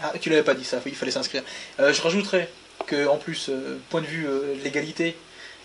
[0.00, 1.42] Ah, tu l'avais pas dit ça, il fallait s'inscrire.
[1.80, 2.48] Euh, je rajouterais
[2.86, 5.16] que, en plus, euh, point de vue euh, légalité,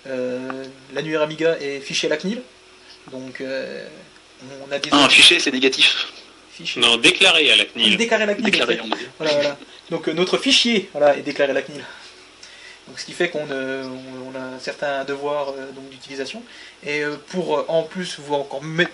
[0.08, 2.42] euh, l'annuaire Amiga est fiché à la CNIL.
[3.12, 3.88] Donc, euh,
[4.68, 6.08] on a des Ah, un fichier, c'est négatif.
[6.78, 7.98] Non, déclaré à la CNIL.
[7.98, 8.52] Déclaré à la CNIL.
[8.52, 8.80] Déclaré.
[8.80, 9.10] en fait.
[9.20, 9.58] Voilà, voilà.
[9.90, 11.84] Donc, euh, notre fichier voilà, est déclaré à la CNIL.
[12.88, 13.86] Donc, ce qui fait qu'on euh,
[14.36, 16.44] a certains devoirs euh, donc d'utilisation.
[16.84, 18.92] Et euh, pour euh, en plus vous encore mettre.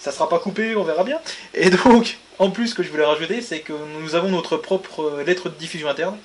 [0.00, 1.20] Ça sera pas coupé, on verra bien.
[1.54, 5.02] Et donc, en plus, ce que je voulais rajouter, c'est que nous avons notre propre
[5.04, 6.18] euh, lettre de diffusion interne.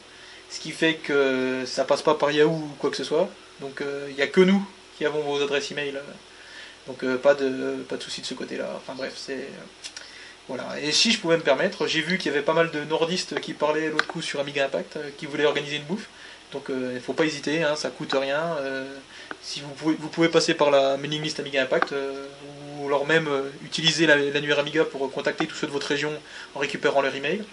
[0.49, 3.29] Ce qui fait que ça passe pas par Yahoo ou quoi que ce soit.
[3.61, 4.65] Donc, euh, il n'y a que nous
[4.97, 5.95] qui avons vos adresses email.
[5.95, 6.01] euh.
[6.87, 8.69] Donc, euh, pas de, pas de souci de ce côté-là.
[8.77, 9.47] Enfin, bref, c'est.
[10.49, 10.79] Euh, voilà.
[10.81, 13.39] Et si je pouvais me permettre, j'ai vu qu'il y avait pas mal de nordistes
[13.39, 16.07] qui parlaient l'autre coup sur Amiga Impact, euh, qui voulaient organiser une bouffe.
[16.53, 18.55] Donc il ne faut pas hésiter, hein, ça coûte rien.
[18.61, 18.85] euh,
[19.41, 22.25] si vous pouvez, vous pouvez passer par la mailing list Amiga Impact, euh,
[22.79, 26.11] ou alors même euh, utiliser la- l'annuaire Amiga pour contacter tous ceux de votre région
[26.55, 27.43] en récupérant leur email.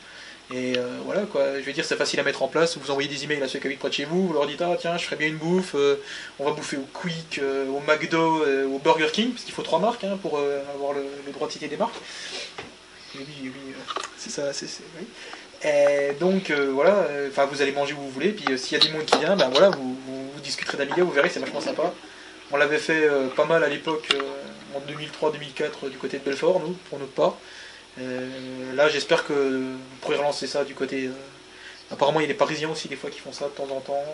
[0.53, 3.09] Et euh, voilà quoi, je veux dire c'est facile à mettre en place, vous envoyez
[3.09, 4.99] des emails à ceux qui habitent près de chez vous, vous leur dites ah tiens
[4.99, 5.97] je ferais bien une bouffe, euh,
[6.39, 9.63] on va bouffer au Quick, euh, au McDo, euh, au Burger King, parce qu'il faut
[9.63, 11.97] trois marques hein, pour euh, avoir le, le droit de citer des marques.
[13.17, 14.67] Oui, oui, oui, euh, c'est ça, c'est.
[14.67, 15.07] c'est- oui.
[15.67, 18.77] Et donc euh, voilà, euh, enfin vous allez manger où vous voulez, puis euh, s'il
[18.77, 21.31] y a du monde qui vient, ben voilà, vous, vous, vous discuterez d'Amiga, vous verrez,
[21.31, 21.93] c'est vachement sympa.
[22.51, 24.09] On l'avait fait pas mal à l'époque,
[24.75, 27.39] en 2003-2004, du côté de Belfort, nous, pour notre part.
[28.75, 31.09] Là, j'espère que vous pourrez relancer ça du côté.
[31.91, 33.81] apparemment, il y a des Parisiens aussi, des fois, qui font ça de temps en
[33.81, 34.05] temps,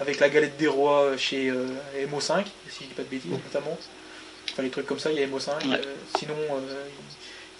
[0.00, 1.66] avec la galette des rois chez euh,
[2.10, 3.78] MO5, si je dis pas de bêtises, notamment.
[4.50, 5.50] Enfin, les trucs comme ça, il y a MO5.
[5.68, 5.76] Ouais.
[5.76, 6.34] euh, sinon,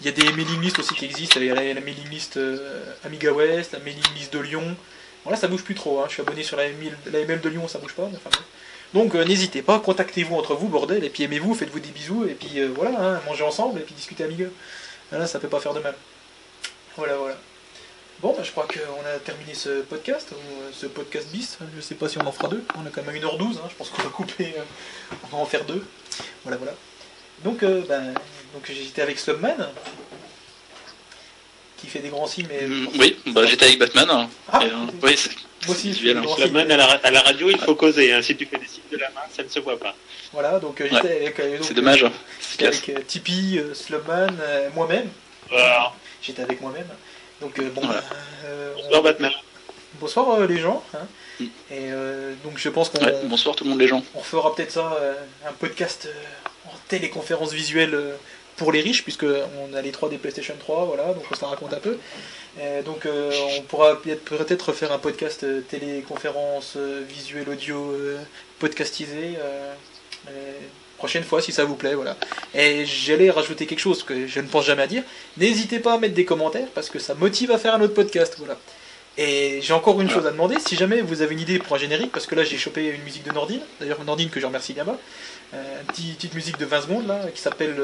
[0.03, 1.39] il y a des mailing lists aussi qui existent.
[1.39, 4.75] La, la mailing list euh, Amiga West, la mailing list de Lyon.
[5.23, 6.01] Voilà, ça bouge plus trop.
[6.01, 6.05] hein.
[6.09, 8.09] Je suis abonné sur la ML, de Lyon, ça bouge pas.
[8.93, 12.33] Donc euh, n'hésitez pas, contactez-vous entre vous, bordel, et puis aimez-vous, faites-vous des bisous, et
[12.33, 14.47] puis euh, voilà, hein, mangez ensemble, et puis discutez Amiga.
[15.09, 15.95] Voilà, ça peut pas faire de mal.
[16.97, 17.37] Voilà, voilà.
[18.21, 21.57] Bon, bah, je crois qu'on a terminé ce podcast, ou ce podcast bis.
[21.75, 22.63] Je sais pas si on en fera deux.
[22.75, 23.67] On a quand même 1h12, hein.
[23.69, 24.53] je pense qu'on va couper,
[25.23, 25.83] on va en faire deux.
[26.43, 26.73] Voilà, voilà.
[27.43, 28.13] Donc, ben,
[28.53, 29.55] donc j'étais avec Slumman,
[31.77, 32.65] qui fait des grands signes, mais.
[32.67, 34.07] Mm, Oui, bah, j'étais avec Batman.
[34.09, 34.29] hein.
[34.51, 35.15] Ah, Et, euh, oui,
[35.65, 36.47] moi aussi, visuel, hein.
[36.51, 38.13] main à la, à la radio, il faut causer.
[38.13, 38.21] hein.
[38.21, 39.95] Si tu fais des signes de la main, ça ne se voit pas.
[40.31, 41.39] Voilà, donc euh, j'étais avec.
[41.39, 42.03] euh, donc, c'est dommage.
[42.03, 42.09] euh,
[42.51, 45.09] J'étais avec euh, Tipeee, euh, Slumman, euh, moi-même.
[45.49, 45.91] Voilà.
[46.21, 46.87] J'étais avec moi-même.
[47.41, 48.03] Donc, euh, bon, Voilà.
[48.45, 49.31] euh, Bonsoir Batman.
[49.99, 50.83] bonsoir euh, les gens.
[50.93, 51.05] hein.
[51.39, 51.43] Mm.
[51.43, 51.49] Et
[51.91, 54.03] euh, donc, je pense qu'on Ouais, bonsoir tout le monde les gens.
[54.15, 55.13] on fera peut-être ça, euh,
[55.47, 58.15] un podcast euh, en téléconférence visuelle euh,
[58.63, 61.41] pour les riches, puisque on a les trois des PlayStation 3, voilà, donc on se
[61.41, 61.97] la raconte un peu.
[62.85, 67.93] Donc euh, on pourra peut-être peut-être faire un podcast euh, téléconférence euh, visuel audio
[68.59, 69.35] podcastisé
[70.97, 72.15] prochaine fois si ça vous plaît, voilà.
[72.55, 75.03] Et j'allais rajouter quelque chose que je ne pense jamais à dire.
[75.35, 78.35] N'hésitez pas à mettre des commentaires parce que ça motive à faire un autre podcast,
[78.37, 78.57] voilà.
[79.17, 80.21] Et j'ai encore une Voilà.
[80.21, 82.45] chose à demander, si jamais vous avez une idée pour un générique, parce que là
[82.45, 84.97] j'ai chopé une musique de Nordine, d'ailleurs Nordine que je remercie bien bas,
[85.51, 87.75] une petite, petite musique de 20 secondes là, qui s'appelle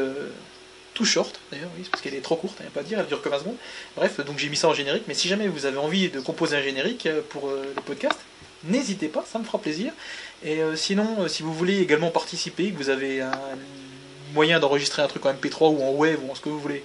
[1.06, 3.22] Short, d'ailleurs, oui, parce qu'elle est trop courte, il n'y a pas dire, elle dure
[3.22, 3.56] que 20 secondes.
[3.96, 6.58] Bref, donc j'ai mis ça en générique, mais si jamais vous avez envie de composer
[6.58, 8.18] un générique euh, pour euh, le podcast,
[8.66, 9.94] n'hésitez pas, ça me fera plaisir.
[10.44, 13.32] Et euh, sinon, si vous voulez également participer, que vous avez un
[14.34, 16.84] moyen d'enregistrer un truc en MP3 ou en web ou en ce que vous voulez,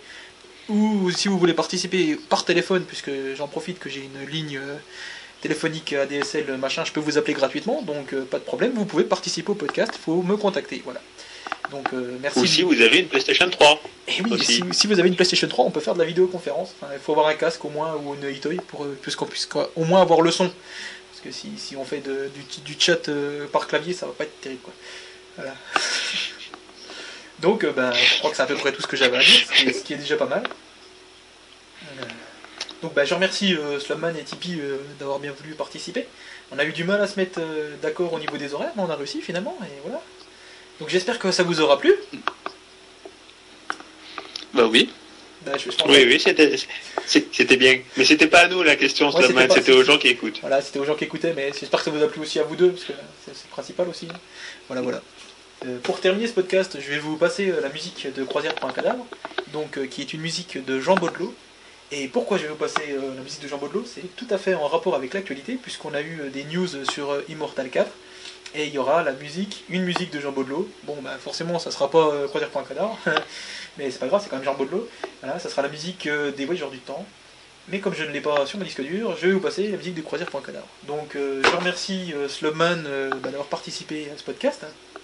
[0.68, 4.61] ou si vous voulez participer par téléphone, puisque j'en profite que j'ai une ligne
[5.42, 9.50] téléphonique ADSL machin, je peux vous appeler gratuitement, donc pas de problème, vous pouvez participer
[9.50, 11.03] au podcast, il faut me contacter, voilà.
[11.70, 12.40] Donc euh, merci.
[12.40, 13.81] Ou si vous avez une PlayStation 3.
[14.09, 16.74] Et oui, si, si vous avez une PlayStation 3, on peut faire de la vidéoconférence.
[16.81, 19.46] Enfin, il faut avoir un casque au moins ou une Hitoy pour euh, puisqu'on puisse
[19.46, 20.48] quoi, au moins avoir le son.
[20.48, 24.12] Parce que si, si on fait de- du, du chat euh, par clavier, ça va
[24.12, 24.61] pas être terrible.
[24.62, 24.74] Quoi.
[25.37, 25.55] Voilà.
[27.40, 29.20] Donc, euh, ben, je crois que c'est à peu près tout ce que j'avais à
[29.20, 30.42] dire, ce qui est, ce qui est déjà pas mal.
[32.83, 36.07] Donc, ben, je remercie euh, Slumman et Tipeee euh, d'avoir bien voulu participer.
[36.53, 38.83] On a eu du mal à se mettre euh, d'accord au niveau des horaires, mais
[38.83, 40.03] on a réussi finalement, et voilà.
[40.80, 41.94] Donc, j'espère que ça vous aura plu.
[44.52, 44.90] Bah oui.
[45.58, 46.56] Je- je pense Oui, oui, c'était
[47.06, 47.78] c'était bien.
[47.98, 50.38] Mais c'était pas à nous la question, Ouais, c'était c'était aux gens qui écoutent.
[50.40, 52.44] Voilà, c'était aux gens qui écoutaient, mais j'espère que ça vous a plu aussi à
[52.44, 52.92] vous deux, parce que
[53.26, 54.08] c'est c'est le principal aussi.
[54.68, 55.02] Voilà, voilà.
[55.66, 58.68] Euh, pour terminer ce podcast, je vais vous passer euh, la musique de Croisière pour
[58.70, 59.06] un cadavre,
[59.52, 61.34] donc euh, qui est une musique de Jean Baudelot.
[61.92, 64.38] Et pourquoi je vais vous passer euh, la musique de Jean Baudelot C'est tout à
[64.38, 67.90] fait en rapport avec l'actualité, puisqu'on a eu des news sur Immortal 4,
[68.54, 70.68] et il y aura la musique, une musique de Jean Baudelot.
[70.84, 72.96] Bon, bah forcément, ça sera pas euh, Croisière pour un cadavre,
[73.78, 74.88] mais c'est pas grave, c'est quand même Jean Baudelot.
[75.22, 77.04] Voilà, ça sera la musique euh, des Voyageurs du Temps.
[77.68, 79.76] Mais comme je ne l'ai pas sur mon disque dur, je vais vous passer la
[79.78, 80.66] musique de Croisière pour un cadavre.
[80.86, 82.82] Donc euh, je remercie euh, Slumman
[83.22, 84.64] bah, d'avoir participé à ce podcast.
[84.64, 85.00] hein.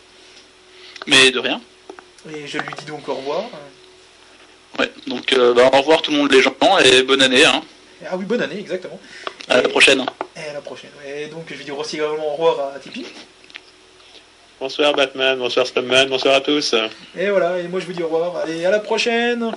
[1.06, 1.60] Mais de rien.
[2.30, 3.44] Et je lui dis donc au revoir.
[4.78, 4.90] Ouais.
[5.06, 7.46] Donc bah, au revoir tout le monde les gens et bonne année.
[7.46, 7.62] Hein.
[8.06, 9.00] Ah oui, bonne année, exactement.
[9.48, 10.04] À et, la prochaine.
[10.36, 10.90] et à la prochaine.
[11.06, 13.06] Et donc je vais dire aussi également au revoir à Tipeee.
[14.60, 16.74] Bonsoir Batman, bonsoir Slumman, bonsoir à tous.
[17.18, 18.36] Et voilà, et moi je vous dis au revoir.
[18.44, 19.52] Allez, à la prochaine